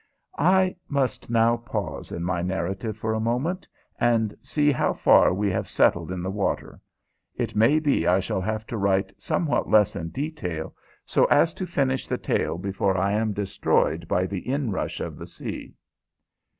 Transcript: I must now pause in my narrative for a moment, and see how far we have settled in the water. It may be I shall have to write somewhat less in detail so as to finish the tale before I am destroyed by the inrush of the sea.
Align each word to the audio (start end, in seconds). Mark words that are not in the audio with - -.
I 0.39 0.77
must 0.87 1.29
now 1.29 1.57
pause 1.57 2.11
in 2.11 2.23
my 2.23 2.41
narrative 2.41 2.97
for 2.97 3.13
a 3.13 3.19
moment, 3.19 3.67
and 3.99 4.35
see 4.41 4.71
how 4.71 4.93
far 4.93 5.31
we 5.31 5.51
have 5.51 5.69
settled 5.69 6.11
in 6.11 6.23
the 6.23 6.31
water. 6.31 6.81
It 7.35 7.55
may 7.55 7.77
be 7.77 8.07
I 8.07 8.19
shall 8.19 8.41
have 8.41 8.65
to 8.65 8.77
write 8.77 9.13
somewhat 9.21 9.69
less 9.69 9.95
in 9.95 10.09
detail 10.09 10.73
so 11.05 11.25
as 11.25 11.53
to 11.53 11.67
finish 11.67 12.07
the 12.07 12.17
tale 12.17 12.57
before 12.57 12.97
I 12.97 13.11
am 13.11 13.31
destroyed 13.33 14.07
by 14.07 14.25
the 14.25 14.39
inrush 14.49 15.01
of 15.01 15.17
the 15.17 15.27
sea. 15.27 15.75